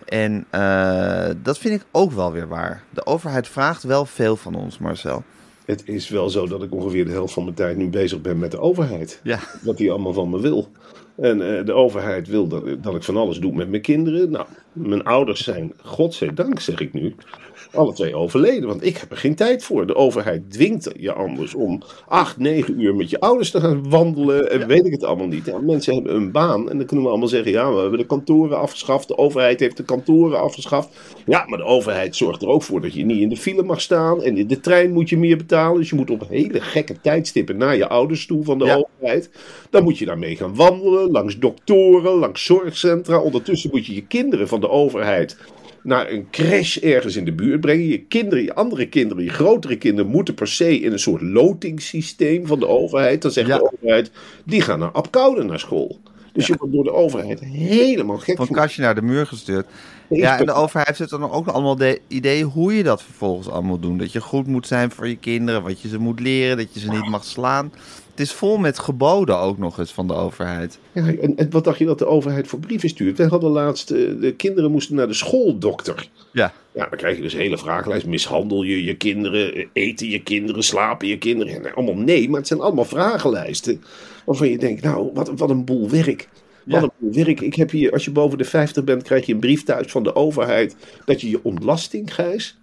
[0.04, 2.82] En eh, dat vind ik ook wel weer waar.
[2.90, 5.22] De overheid vraagt wel veel van ons, Marcel.
[5.64, 8.38] Het is wel zo dat ik ongeveer de helft van mijn tijd nu bezig ben
[8.38, 9.20] met de overheid.
[9.22, 10.70] Ja, wat hij allemaal van me wil.
[11.16, 14.30] En de overheid wil dat, dat ik van alles doe met mijn kinderen.
[14.30, 17.14] Nou, mijn ouders zijn, godzijdank zeg ik nu,
[17.74, 18.68] alle twee overleden.
[18.68, 19.86] Want ik heb er geen tijd voor.
[19.86, 24.50] De overheid dwingt je anders om acht, negen uur met je ouders te gaan wandelen.
[24.50, 25.62] En weet ik het allemaal niet.
[25.62, 26.70] Mensen hebben een baan.
[26.70, 29.08] En dan kunnen we allemaal zeggen, ja, we hebben de kantoren afgeschaft.
[29.08, 30.88] De overheid heeft de kantoren afgeschaft.
[31.26, 33.80] Ja, maar de overheid zorgt er ook voor dat je niet in de file mag
[33.80, 34.22] staan.
[34.22, 35.80] En in de trein moet je meer betalen.
[35.80, 38.76] Dus je moet op hele gekke tijdstippen naar je ouders toe van de Ja.
[38.76, 39.30] overheid.
[39.70, 43.18] Dan moet je daarmee gaan wandelen, langs doktoren, langs zorgcentra.
[43.20, 45.36] Ondertussen moet je je kinderen van de overheid
[45.84, 47.86] naar een crash ergens in de buurt brengen.
[47.86, 52.46] Je kinderen, je andere kinderen, je grotere kinderen moeten per se in een soort lotingssysteem
[52.46, 53.22] van de overheid.
[53.22, 53.58] Dan zegt Ja.
[53.58, 54.10] de overheid,
[54.44, 56.00] die gaan naar Apkoude naar school.
[56.32, 59.66] Dus je wordt door de overheid helemaal gek van kastje naar de muur gestuurd.
[60.08, 63.70] Ja, en de overheid zet dan ook allemaal de ideeën hoe je dat vervolgens allemaal
[63.70, 63.98] moet doen.
[63.98, 66.80] Dat je goed moet zijn voor je kinderen, wat je ze moet leren, dat je
[66.80, 67.72] ze niet mag slaan.
[68.14, 70.78] Het is vol met geboden ook nog eens van de overheid.
[70.92, 73.18] Ja, en, en wat dacht je dat de overheid voor brieven stuurt?
[73.18, 76.08] Wij hadden laatst, eh, de kinderen moesten naar de schooldokter.
[76.32, 78.06] Ja, Ja, dan krijg je dus een hele vragenlijst.
[78.06, 79.68] Mishandel je je kinderen?
[79.72, 80.62] Eten je kinderen?
[80.64, 81.62] Slapen je kinderen?
[81.62, 83.82] Nee, allemaal nee, maar het zijn allemaal vragenlijsten.
[84.24, 86.28] Waarvan je denkt, nou, wat, wat een boel werk.
[86.64, 86.82] Wat Ja.
[86.82, 87.40] een boel werk.
[87.40, 90.02] Ik heb hier, als je boven de 50 bent, krijg je een brief thuis van
[90.02, 90.76] de overheid.
[91.04, 92.58] Dat je je ontlasting, Gijs,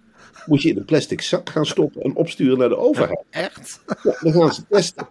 [0.46, 3.22] moet je in een plastic zak gaan stoppen en opsturen naar de overheid.
[3.30, 3.80] echt?
[4.02, 5.06] Ja, dan gaan ze testen.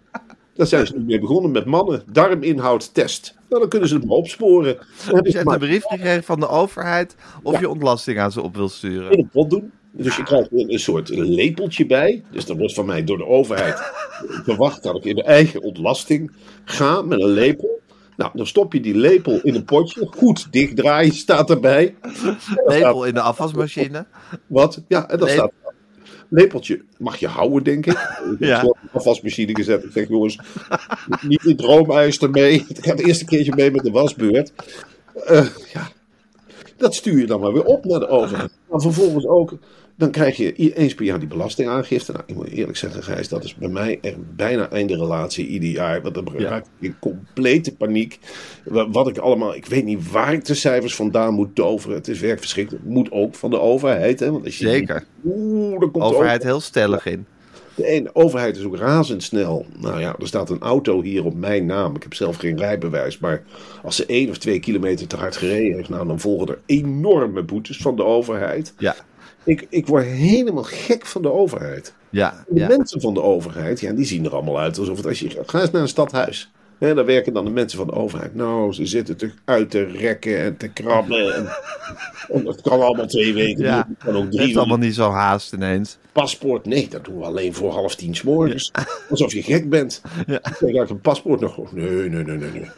[0.54, 2.02] Daar zijn ze nu mee begonnen met mannen.
[2.12, 3.34] Darminhoud test.
[3.48, 4.74] Nou, dan kunnen ze het maar opsporen.
[4.76, 4.84] Dan
[5.14, 7.60] hebben Je hebt maar een brief gekregen van de overheid of Ja.
[7.60, 9.18] je ontlasting aan ze op wil in sturen.
[9.18, 9.72] een pot doen.
[9.94, 12.22] Dus je krijgt er een soort lepeltje bij.
[12.30, 13.80] Dus er wordt van mij door de overheid
[14.44, 16.32] verwacht dat ik in de eigen ontlasting
[16.64, 17.80] ga met een lepel.
[18.16, 20.06] Nou, dan stop je die lepel in een potje.
[20.16, 21.94] Goed dichtdraaien staat erbij.
[22.66, 24.06] Lepel in de afwasmachine.
[24.46, 24.82] Wat?
[24.88, 25.52] Ja, en dan staat
[26.34, 27.92] Lepeltje mag je houden, denk ik.
[28.32, 28.60] Ik heb Ja.
[28.60, 29.84] het op de afwasmachine gezet.
[29.84, 30.38] Ik zeg, jongens,
[31.22, 32.64] niet in droomijs ermee.
[32.68, 34.52] Ik ga het eerste keertje mee met de wasbeurt.
[35.26, 35.88] Eh, ja,
[36.76, 38.50] dat stuur je dan maar weer op naar de overheid.
[38.70, 39.52] Maar vervolgens ook,
[40.02, 42.12] dan krijg je eens per jaar die belastingaangifte.
[42.12, 45.68] Nou, ik moet eerlijk zeggen, Gijs, dat is bij mij echt bijna einde relatie ieder
[45.70, 46.02] jaar.
[46.02, 48.18] Want dan raak ik in complete paniek.
[48.64, 51.96] Wa- Wat ik allemaal, ik weet niet waar ik de cijfers vandaan moet toveren.
[51.96, 52.84] Het is werk verschrikkelijk.
[52.84, 54.20] Het moet ook van de overheid.
[54.20, 54.30] Hè?
[54.30, 55.04] Want als je Zeker.
[55.24, 57.26] Oeh, komt de Overheid heel stellig in.
[57.74, 59.66] de ene overheid is ook razendsnel.
[59.78, 61.96] Nou ja, er staat een auto hier op mijn naam.
[61.96, 63.18] Ik heb zelf geen rijbewijs.
[63.18, 63.42] Maar
[63.82, 67.42] als ze één of twee kilometer te hard gereden heeft, nou, dan volgen er enorme
[67.42, 68.74] boetes van de overheid.
[68.78, 68.94] Ja,
[69.44, 71.94] Ik, ik word helemaal gek van de overheid.
[72.10, 72.68] ja, De ja.
[72.68, 75.42] mensen van de overheid, ja, die zien er allemaal uit alsof het als je.
[75.46, 76.50] Ga eens naar een stadhuis.
[76.82, 78.34] Hè, daar werken dan de mensen van de overheid.
[78.34, 81.34] Nou, ze zitten te uit te rekken en te krabben.
[81.34, 81.46] En,
[82.36, 83.64] en dat kan allemaal twee weken.
[83.64, 83.86] Ja.
[83.88, 84.58] Het kan ook Het drie heeft weken.
[84.58, 85.98] allemaal niet zo haast ineens.
[86.12, 88.70] Paspoort, nee, dat doen we alleen voor half tien 's morgens.
[89.10, 90.02] Alsof je gek bent.
[90.26, 90.36] Ja.
[90.36, 91.72] Ik zeg, ja, ik een paspoort nog.
[91.72, 92.68] Nee, nee, nee, nee, nee.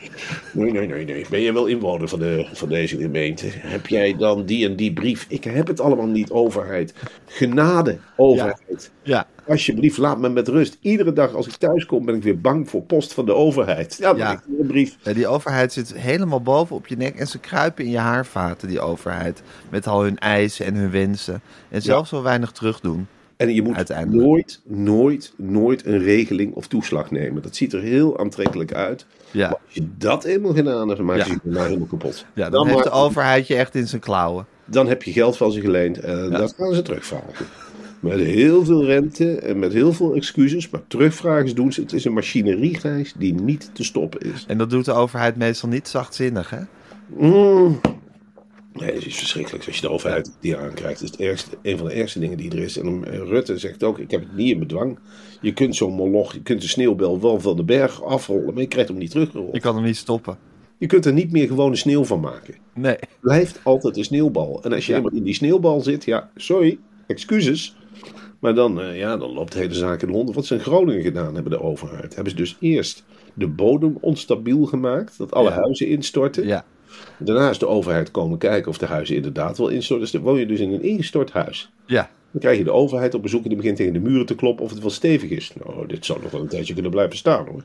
[0.53, 1.27] Nee, nee, nee, nee.
[1.31, 3.47] Ben je wel inwoner van, de, van deze gemeente?
[3.51, 5.27] Heb jij dan die en die brief?
[5.29, 6.95] Ik heb het allemaal niet, overheid.
[7.27, 8.91] Genade, overheid.
[9.03, 10.77] Ja, Alsjeblieft, laat me met rust.
[10.81, 13.97] Iedere dag als ik thuis kom, ben ik weer bang voor post van de overheid.
[14.01, 14.43] Ja, dan Ja.
[14.61, 14.97] een brief.
[15.03, 18.69] Ja, die overheid zit helemaal boven op je nek en ze kruipen in je haarvaten,
[18.69, 19.43] die overheid.
[19.71, 21.41] Met al hun eisen en hun wensen.
[21.69, 23.07] En zelf zo weinig terugdoen.
[23.37, 27.43] En je moet nooit, nooit, nooit een regeling of toeslag nemen.
[27.43, 29.07] Dat ziet er heel aantrekkelijk uit.
[29.31, 31.39] Ja, Maar als je dat eenmaal gedaan hebt, dan maak je Ja.
[31.43, 32.25] je nou helemaal kapot.
[32.35, 34.47] ja dan, heeft maak- de overheid je echt in zijn klauwen.
[34.65, 37.47] dan heb je geld van ze geleend en dat gaan ze terugvragen.
[38.05, 41.81] Met heel veel rente en met heel veel excuses, maar terugvragen doen ze.
[41.81, 44.45] Het is een machinerie, Gijs, die niet te stoppen is.
[44.49, 46.61] En dat doet de overheid meestal niet zachtzinnig, hè?
[47.19, 47.81] Mm.
[48.73, 51.01] Nee, het is verschrikkelijk als je de overheid die aankrijgt.
[51.01, 52.79] Het is het ergste, een van de ergste dingen die er is.
[52.79, 54.99] En eh, Rutte zegt ook, ik heb het niet in bedwang.
[55.41, 58.69] Je kunt zo'n moloch, je kunt de sneeuwbel wel van de berg afrollen, maar je
[58.69, 59.55] krijgt hem niet teruggerold.
[59.55, 60.39] Je kan hem niet stoppen.
[60.79, 62.55] Je kunt er niet meer gewone sneeuw van maken.
[62.75, 62.97] Nee.
[63.21, 64.63] blijft altijd een sneeuwbal.
[64.63, 64.99] En als je Ja.
[64.99, 67.77] eenmaal in die sneeuwbal zit, ja, sorry, excuses.
[68.45, 70.35] Maar dan, eh, ja, dan loopt de hele zaak in de hond.
[70.35, 72.15] Wat ze in Groningen gedaan hebben, de overheid.
[72.15, 73.05] Hebben ze dus eerst
[73.35, 75.55] de bodem onstabiel gemaakt, dat alle Ja.
[75.57, 76.47] huizen instorten.
[76.47, 76.65] Ja,
[77.19, 80.05] Daarna is de overheid komen kijken of de huizen inderdaad wel instorten.
[80.05, 81.71] Dus dan woon je dus in een ingestort huis.
[81.87, 82.11] ja.
[82.31, 84.65] Dan krijg je de overheid op bezoek en die begint tegen de muren te kloppen
[84.65, 85.53] of het wel stevig is.
[85.65, 87.65] Nou, dit zou nog wel een tijdje kunnen blijven staan hoor.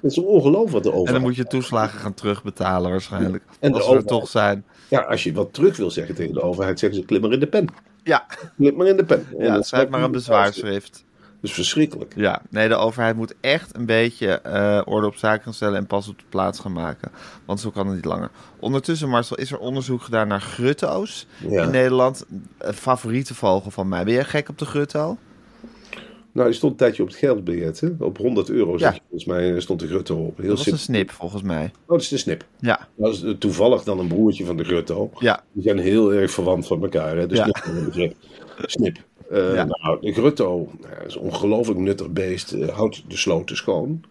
[0.00, 1.06] Het is ongelooflijk wat de overheid...
[1.08, 3.44] En dan moet je toeslagen gaan terugbetalen waarschijnlijk.
[3.60, 4.64] En als we er toch zijn.
[4.90, 7.40] Ja, als je wat terug wil zeggen tegen de overheid, zeggen ze klim maar in
[7.40, 7.66] de pen.
[8.04, 9.26] Ja, Klim maar in de pen.
[9.38, 11.04] En ja schrijf maar een bezwaarschrift.
[11.40, 12.12] Dat is verschrikkelijk.
[12.16, 15.86] Ja, nee, de overheid moet echt een beetje eh, orde op zaken gaan stellen en
[15.86, 17.10] pas op de plaats gaan maken.
[17.44, 18.30] Want zo kan het niet langer.
[18.58, 21.62] Ondertussen, Marcel, is er onderzoek gedaan naar grutto's Ja.
[21.62, 22.24] in Nederland.
[22.58, 24.04] Een favoriete vogel van mij.
[24.04, 25.18] Ben jij gek op de grutto?
[26.32, 27.80] Nou, die stond een tijdje op het geldbiljet.
[27.80, 27.88] Hè?
[27.98, 28.90] Op 100 euro, Ja.
[29.00, 30.36] volgens mij stond de grutto op.
[30.38, 31.64] Heel Dat was een snip, volgens mij.
[31.64, 32.44] Oh, dat is de snip.
[32.60, 35.10] Ja, Dat is eh, toevallig dan een broertje van de grutto.
[35.18, 37.16] ja, Die zijn heel erg verwant van elkaar.
[37.16, 37.26] Hè?
[37.26, 37.48] De Ja.
[37.92, 38.14] snip.
[38.66, 38.96] Snip.
[39.30, 39.64] Eh, Ja.
[39.64, 42.52] Nou, de grutto nou, is een ongelooflijk nuttig beest.
[42.52, 44.02] eh, houdt de sloten schoon.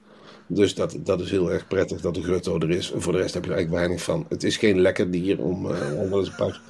[0.48, 2.92] Dus dat, dat is heel erg prettig dat de grutto er is.
[2.92, 4.26] En voor de rest heb je er eigenlijk weinig van.
[4.30, 6.62] Het is geen lekker dier om, eh, om wel eens een paar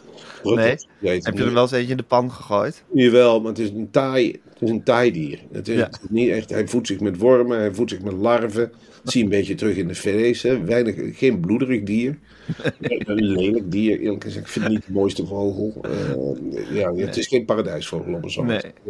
[0.43, 0.75] Nee.
[0.99, 2.84] Heb je er wel eens eentje in de pan gegooid?
[2.93, 5.39] Jawel, maar het is een taai, het is een taaidier.
[5.51, 5.84] Het is Ja.
[5.86, 8.71] het is niet echt, hij voedt zich met wormen, hij voedt zich met larven.
[9.04, 10.39] Dat zie je een beetje terug in de.
[10.41, 10.63] Hè.
[10.63, 12.19] Weinig, geen bloederig dier.
[12.80, 14.45] een lelijk dier, eerlijk gezegd.
[14.45, 15.73] Ik vind het niet de mooiste vogel.
[15.82, 18.43] Eh, ja, het is geen paradijsvogel om zo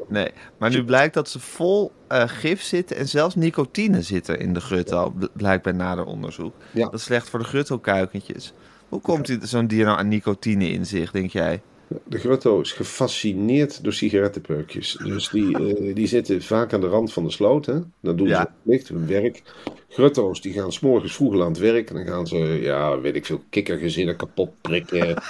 [0.10, 0.30] Nee.
[0.58, 4.62] Maar nu blijkt dat ze vol eh, gif zitten en zelfs nicotine zitten in de
[4.62, 5.10] grutto.
[5.10, 6.54] bl- Blijkt bij nader onderzoek.
[6.72, 6.84] Ja.
[6.84, 8.54] Dat is slecht voor de grutto-kuikentjes.
[8.92, 11.62] Hoe komt zo'n dier nou aan nicotine in zich, denk jij?
[12.08, 14.98] De grotto is gefascineerd door sigarettenpeukjes.
[15.04, 17.66] Dus die, eh, die zitten vaak aan de rand van de sloot.
[17.66, 17.80] Hè?
[18.02, 18.42] Dan doen Ja.
[18.42, 19.42] ze licht hun werk.
[19.90, 21.90] Grotto's die gaan s'morgens vroeg aan het werk.
[21.90, 25.14] En dan gaan ze, ja, weet ik veel, kikkergezinnen kapot prikken.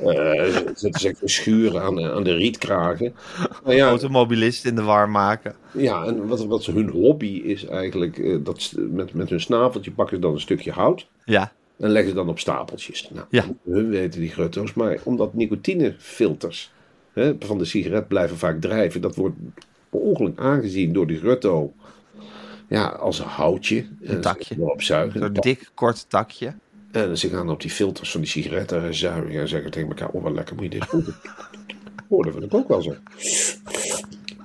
[0.00, 3.14] Eh, zetten ze schuren aan, aan de rietkragen.
[3.64, 5.54] Nou ja, Automobilisten in de war maken.
[5.72, 10.16] ja, en wat, wat hun hobby is eigenlijk, eh, dat met, met hun snaveltje pakken
[10.16, 11.06] ze dan een stukje hout.
[11.24, 13.10] Ja, En leggen ze dan op stapeltjes.
[13.12, 13.44] Nou, Ja.
[13.64, 14.74] Hun weten die grutto's.
[14.74, 16.72] Maar omdat nicotinefilters
[17.12, 19.00] hè, van de sigaret blijven vaak drijven.
[19.00, 19.36] Dat wordt
[19.90, 21.72] per ongeluk aangezien door die grutto.
[22.68, 23.86] Ja, als een houtje.
[24.02, 24.54] Een takje.
[24.58, 25.20] Erop zuigen.
[25.20, 26.54] zo'n dik, kort takje.
[26.90, 29.40] En ze gaan op die filters van die sigaretten zuigen.
[29.40, 30.86] En zeggen tegen elkaar, oh wat lekker moet je dit
[32.08, 32.94] oh, dat vind ik ook wel zo.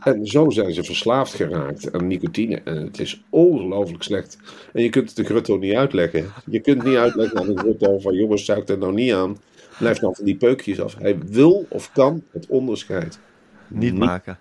[0.06, 2.62] En zo zijn ze verslaafd geraakt aan nicotine.
[2.64, 4.38] En het is ongelooflijk slecht.
[4.74, 6.26] En je kunt het de grutto niet uitleggen.
[6.46, 9.38] Je kunt niet uitleggen aan de grutto van jongens, zuig er nou niet aan.
[9.80, 10.96] Blijf nou van die peukjes af.
[11.00, 13.20] Hij wil of kan het onderscheid
[13.68, 14.38] Niet maken.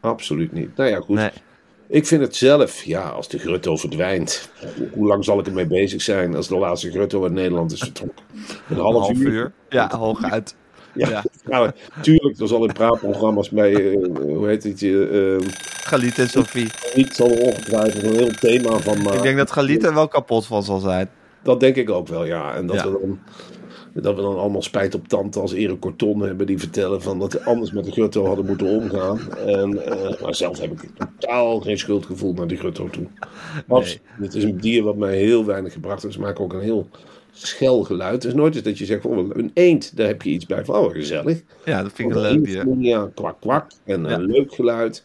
[0.00, 0.76] absoluut niet.
[0.76, 1.16] Nou ja, goed.
[1.16, 1.30] Nee.
[1.88, 4.50] Ik vind het zelf, ja, als de grutto verdwijnt,
[4.92, 8.24] hoe lang zal ik ermee bezig zijn als de laatste grutto uit Nederland is vertrokken?
[8.68, 9.32] Een half, half uur.
[9.32, 9.52] uur.
[9.68, 10.54] Ja, hooguit.
[10.96, 11.24] Ja, Ja.
[11.44, 11.70] Nou,
[12.02, 15.38] tuurlijk, er zal in praatprogramma's bij, eh, hoe heet het, uh,
[15.82, 16.70] Galit en Sophie.
[16.94, 19.16] niet zal er ongetwijfeld een heel thema van maken.
[19.16, 21.08] Ik denk dat Galit er wel kapot van zal zijn.
[21.42, 22.54] Dat denk ik ook wel, ja.
[22.54, 22.90] En dat, Ja.
[22.90, 23.18] We, dan,
[24.02, 27.32] dat we dan allemaal spijt op tante als Erik Corton hebben die vertellen van dat
[27.32, 29.32] we anders met de grutto hadden moeten omgaan.
[29.46, 33.06] En, eh, maar zelf heb ik totaal geen schuldgevoel naar die grutto toe.
[33.68, 34.00] Absoluut.
[34.20, 36.14] Het is een dier wat mij heel weinig gebracht heeft.
[36.14, 36.88] Ze maken ook een heel
[37.38, 38.12] schel geluid.
[38.22, 40.64] Het is nooit eens dat je zegt, oh, een eend, daar heb je iets bij
[40.64, 41.42] van, oh, gezellig.
[41.64, 42.66] Ja, dat vind ik een leuk dier.
[42.78, 43.70] Ja, kwak kwak.
[43.84, 44.10] En Ja.
[44.10, 45.04] een leuk geluid.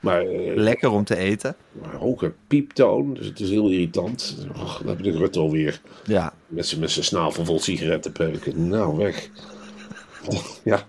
[0.00, 1.56] Maar, eh, Lekker om te eten.
[1.82, 4.36] maar hoge pieptoon, dus het is heel irritant.
[4.54, 5.80] Och, dan heb je de grutto weer.
[6.04, 8.68] Ja, Met zijn snavel vol sigarettenpeuken.
[8.68, 9.28] Nou, weg.
[10.64, 10.86] Ja,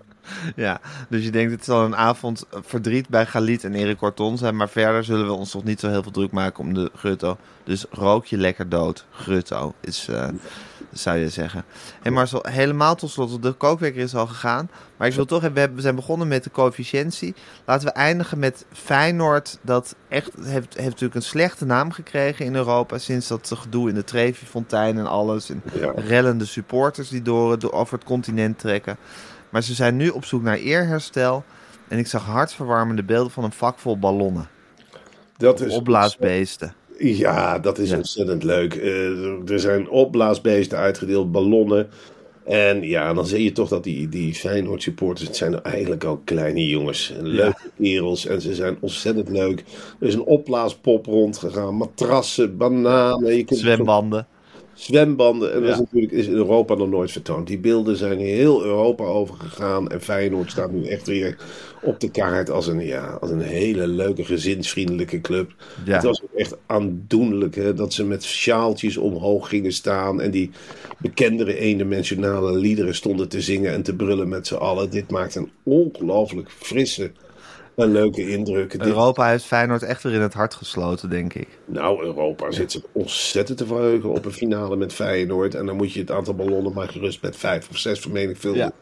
[0.56, 0.82] ja.
[1.10, 4.56] Dus je denkt, het zal een avond verdriet bij Galit en Erik Corton zijn.
[4.56, 7.38] Maar verder zullen we ons nog niet zo heel veel druk maken om de grutto.
[7.64, 9.06] Dus rook je lekker dood.
[9.12, 10.28] Grutto is, eh,
[10.94, 11.64] zou je zeggen.
[12.02, 13.44] En Marcel, helemaal tot slot.
[13.44, 14.70] De kookwekker is al gegaan.
[14.98, 17.36] Maar ik wil toch we hebben- we zijn begonnen met de coëfficiëntie.
[17.66, 19.58] Laten we eindigen met Feyenoord.
[19.62, 22.98] Dat echt heeft, heeft natuurlijk een slechte naam gekregen in Europa.
[22.98, 25.50] Sinds dat gedoe in de Trevi-fontein en alles.
[25.50, 25.92] En Ja.
[25.96, 28.98] rellende supporters die door, door over het continent trekken.
[29.50, 31.44] Maar ze zijn nu op zoek naar eerherstel.
[31.88, 34.48] En ik zag hartverwarmende beelden van een vak vol ballonnen.
[35.38, 35.74] dat is...
[35.74, 36.74] Opblaasbeesten.
[37.02, 37.98] Ja, dat is Ja.
[37.98, 38.74] ontzettend leuk.
[38.76, 41.90] Eh, er zijn opblaasbeesten uitgedeeld, ballonnen.
[42.46, 46.26] En ja, dan zie je toch dat die, die Feyenoord supporters, het zijn eigenlijk ook
[46.26, 47.14] kleine jongens.
[47.22, 49.64] Leuke kerels en ze zijn ontzettend leuk.
[50.00, 53.36] Er is een opblaaspop rondgegaan, matrassen, bananen.
[53.38, 54.28] Je kunt Zwembanden.
[54.74, 55.54] Zwembanden.
[55.54, 57.48] En dat is natuurlijk is in Europa nog nooit vertoond.
[57.48, 59.90] Die beelden zijn heel Europa overgegaan.
[59.90, 61.38] En Feyenoord staat nu echt weer
[61.82, 65.54] op de kaart als een, ja, als een hele leuke, gezinsvriendelijke club.
[65.86, 65.94] Ja.
[65.94, 70.22] Het was ook echt aandoenlijk hè, dat ze met sjaaltjes omhoog gingen staan.
[70.22, 70.50] En die
[70.98, 74.90] bekendere eendimensionale liederen stonden te zingen en te brullen met z'n allen.
[74.90, 77.12] Dit maakt een ongelooflijk frisse
[77.76, 78.74] en leuke indruk.
[78.74, 81.48] Europa heeft Feyenoord echt weer in het hart gesloten, denk ik.
[81.66, 85.56] nou, Europa zit zich ontzettend te verheugen op een finale met Feyenoord.
[85.56, 88.74] En dan moet je het aantal ballonnen maar gerust met vijf of zes vermenigvuldigen.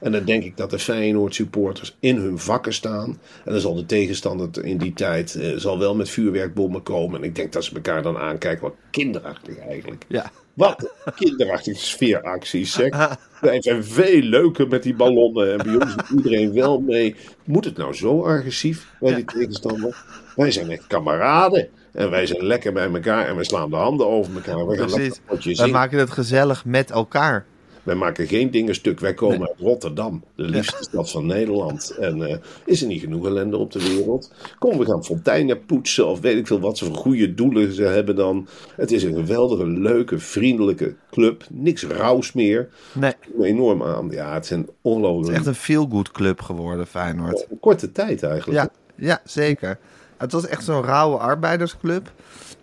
[0.00, 3.20] En dan denk ik dat de Feyenoord supporters in hun vakken staan.
[3.44, 7.20] En dan zal de tegenstander in die tijd eh, zal wel met vuurwerkbommen komen.
[7.20, 8.62] En ik denk dat ze elkaar dan aankijken.
[8.62, 10.04] Wat kinderachtig eigenlijk.
[10.08, 10.30] Ja.
[10.54, 13.18] Wat kinderachtige sfeeracties, zeg.
[13.40, 15.52] Wij zijn veel leuker met die ballonnen.
[15.52, 17.16] En bij ons doet iedereen wel mee.
[17.44, 20.04] Moet het nou zo agressief bij die tegenstander?
[20.36, 21.68] Wij zijn echt kameraden.
[21.92, 23.26] En wij zijn lekker bij elkaar.
[23.26, 24.66] En we slaan de handen over elkaar.
[24.66, 24.86] We gaan
[25.26, 25.56] Precies.
[25.58, 25.72] zingen.
[25.72, 27.44] maken het gezellig met elkaar.
[27.86, 29.00] Wij maken geen dingen stuk.
[29.00, 31.90] Wij komen uit Rotterdam, de liefste stad van Nederland.
[32.00, 34.32] En eh, is er niet genoeg ellende op de wereld?
[34.58, 37.82] Kom, we gaan fonteinen poetsen of weet ik veel wat ze voor goede doelen ze
[37.82, 38.48] hebben dan.
[38.76, 41.44] Het is een geweldige, leuke, vriendelijke club.
[41.50, 42.68] Niks rauws meer.
[42.92, 44.10] Nee, het Enorm aan.
[44.10, 45.30] Ja, het zijn ongelooflijk.
[45.30, 47.46] is echt een feel-good club geworden, Feyenoord.
[47.50, 48.58] een korte tijd eigenlijk.
[48.58, 48.70] Ja,
[49.06, 49.78] ja, zeker.
[50.16, 52.12] Het was echt zo'n rauwe arbeidersclub.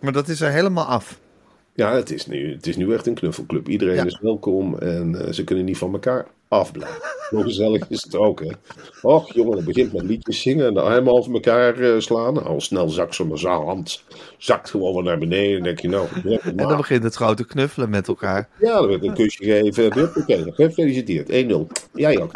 [0.02, 1.22] Maar dat is er helemaal af.
[1.76, 3.68] Ja, het is nu, het is nu echt een knuffelclub.
[3.68, 4.06] Iedereen Ja.
[4.06, 7.02] is welkom en eh, ze kunnen niet van elkaar afblijven.
[7.30, 8.52] Zo gezellig is het ook, hè.
[9.02, 12.46] Och, jongen, het begint met liedjes zingen en de armen over elkaar eh, slaan.
[12.46, 14.04] Al snel zakt zo'n hand,
[14.38, 15.58] zakt gewoon weer naar beneden.
[15.58, 16.08] En denk je, nou,
[16.44, 18.50] En dan begint het grote knuffelen met elkaar.
[18.60, 20.12] Ja, dan werd een kusje gegeven.
[20.16, 21.30] Oké, gefeliciteerd.
[21.30, 21.56] 1-0.
[21.94, 22.32] Jij ook.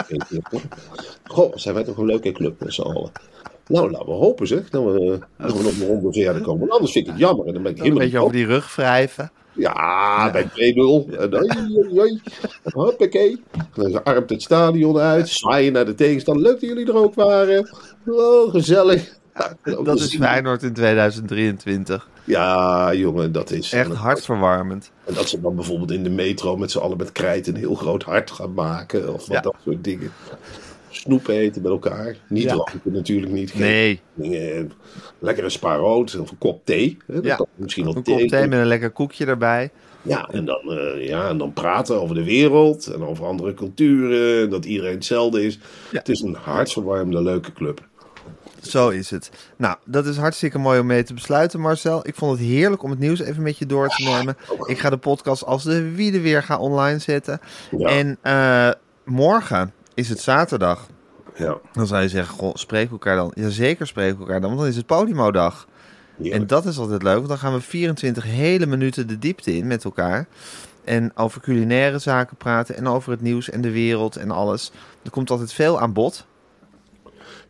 [1.24, 3.12] Goh, zijn wij toch een leuke club met z'n allen.
[3.68, 6.60] Nou, laten we hopen zeg, dat we, eh, dat we nog een ronde verder komen.
[6.60, 7.46] Want anders vind ik het jammer.
[7.48, 9.32] En dan ben ik Een helemaal beetje over die rug wrijven.
[9.54, 11.08] ja, bij 2-0.
[11.20, 12.22] En dan, oei, oei.
[12.64, 13.44] Hoppakee.
[13.74, 15.30] Dan armt het stadion uit.
[15.30, 16.44] Zwaaien naar de tegenstander.
[16.44, 17.70] Leuk dat jullie er ook waren.
[18.08, 19.16] Oh, gezellig.
[19.64, 20.16] Dat is.
[20.16, 22.10] Feyenoord in 2023.
[22.24, 23.72] Ja, jongen, dat is...
[23.72, 24.92] Echt hartverwarmend.
[25.06, 27.76] En dat ze dan bijvoorbeeld in de metro met z'n allen met krijt een heel
[27.76, 29.14] groot hart gaan maken.
[29.14, 29.42] Of wat Ja.
[29.42, 30.12] dat soort dingen.
[30.90, 32.16] Snoep eten met elkaar.
[32.30, 32.68] Niet Ja.
[32.84, 33.52] natuurlijk niet.
[33.52, 34.72] Geen Nee, dingen.
[35.20, 36.98] Lekker een spa rood of een kop thee.
[37.08, 37.46] Hè, Ja.
[37.56, 39.72] misschien wel een kop thee met een lekker koekje erbij.
[40.02, 44.44] Ja, en dan, eh, ja, en dan praten over de wereld en over andere culturen.
[44.44, 45.60] en Dat iedereen hetzelfde is.
[45.92, 45.98] Ja.
[45.98, 47.86] Het is een hartverwarmende, leuke club.
[48.62, 49.30] Zo is het.
[49.58, 52.08] Nou, dat is hartstikke mooi om mee te besluiten, Marcel.
[52.08, 54.38] Ik vond het heerlijk om het nieuws even met je door te nemen.
[54.66, 57.40] Ik ga de podcast als de wiede weer gaan online zetten.
[57.78, 57.88] Ja.
[57.90, 58.70] En eh,
[59.06, 60.88] morgen is het zaterdag.
[61.36, 61.58] Ja.
[61.74, 63.32] Dan zou je zeggen, goh, spreek elkaar dan.
[63.36, 65.68] Jazeker, spreek elkaar dan, want dan is het Podimo-dag.
[66.24, 69.68] En dat is altijd leuk, want dan gaan we 24 hele minuten de diepte in
[69.68, 70.28] met elkaar.
[70.84, 74.72] En over culinaire zaken praten en over het nieuws en de wereld en alles.
[75.04, 76.26] Er komt altijd veel aan bod.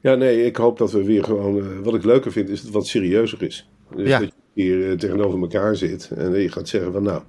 [0.01, 1.57] Ja, nee, ik hoop dat we weer gewoon...
[1.59, 3.69] eh, wat ik leuker vind, is dat het wat serieuzer is.
[3.95, 4.19] Dus Ja.
[4.19, 7.03] dat je hier eh, tegenover elkaar zit en je gaat zeggen van...
[7.03, 7.21] Nou,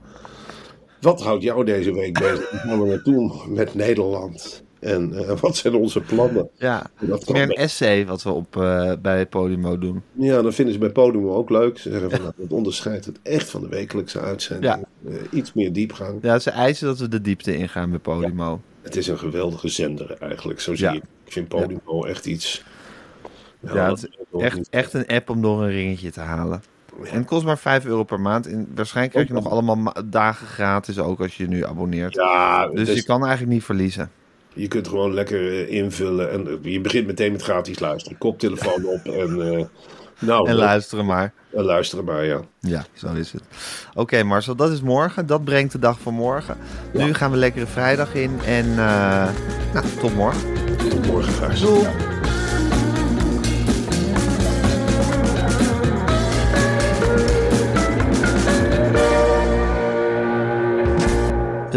[1.00, 2.48] wat houdt jou deze week bezig?
[2.50, 4.64] Gaan we naartoe met Nederland?
[4.80, 6.48] En eh, wat zijn onze plannen?
[6.54, 10.02] Ja, Dat is meer een essay wat we op, eh, bij Podimo doen.
[10.12, 11.78] Ja, dan vinden ze bij Podimo ook leuk.
[11.78, 14.74] Ze zeggen van, nou, dat onderscheidt het echt van de wekelijkse uitzending.
[14.74, 15.10] Ja.
[15.10, 16.18] Eh, iets meer diepgang.
[16.22, 18.60] Ja, ze eisen dat we de diepte ingaan bij Podimo.
[18.82, 21.02] Het is een geweldige zender eigenlijk, zo zie je.
[21.24, 22.64] Ik vind Podimo echt iets...
[23.60, 23.98] Ja, het
[24.32, 26.62] is echt, niet- echt een app om door een ringetje te halen.
[27.04, 28.46] En het kost maar 5 euro per maand.
[28.46, 32.14] En waarschijnlijk krijg je nog allemaal ma- dagen gratis ook als je je nu abonneert.
[32.14, 34.10] Ja, dus dus je kan eigenlijk niet verliezen.
[34.58, 36.30] Je kunt gewoon lekker eh, invullen.
[36.32, 38.18] En eh, je begint meteen met gratis luisteren.
[38.18, 39.42] Koptelefoon op en...
[39.58, 39.64] eh,
[40.20, 41.32] nou, En luisteren maar.
[41.54, 42.40] en luisteren maar, ja.
[42.60, 43.42] Ja, zo is het.
[43.94, 45.26] Oké Marcel, dat is morgen.
[45.26, 46.56] Dat brengt de dag van morgen.
[46.92, 48.38] Nu gaan we lekkere vrijdag in.
[48.46, 49.28] En eh,
[49.74, 50.52] nou, tot morgen.
[50.88, 51.60] Tot morgen, Gijs.
[51.60, 51.86] Doei.